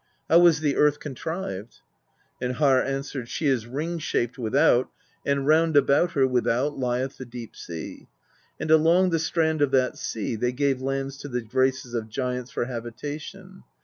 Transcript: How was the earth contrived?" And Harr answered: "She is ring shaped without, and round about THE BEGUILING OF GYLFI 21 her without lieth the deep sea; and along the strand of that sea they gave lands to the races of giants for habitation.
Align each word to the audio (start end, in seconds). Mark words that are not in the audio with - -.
How 0.27 0.39
was 0.39 0.61
the 0.61 0.77
earth 0.77 0.99
contrived?" 0.99 1.81
And 2.41 2.53
Harr 2.53 2.81
answered: 2.83 3.29
"She 3.29 3.45
is 3.45 3.67
ring 3.67 3.99
shaped 3.99 4.39
without, 4.39 4.89
and 5.27 5.45
round 5.45 5.77
about 5.77 6.15
THE 6.15 6.21
BEGUILING 6.21 6.37
OF 6.37 6.43
GYLFI 6.43 6.43
21 6.43 6.57
her 6.57 6.65
without 6.69 6.79
lieth 6.79 7.17
the 7.19 7.25
deep 7.25 7.55
sea; 7.55 8.07
and 8.59 8.71
along 8.71 9.11
the 9.11 9.19
strand 9.19 9.61
of 9.61 9.69
that 9.69 9.99
sea 9.99 10.35
they 10.35 10.53
gave 10.53 10.81
lands 10.81 11.17
to 11.19 11.27
the 11.27 11.45
races 11.53 11.93
of 11.93 12.09
giants 12.09 12.49
for 12.49 12.65
habitation. 12.65 13.61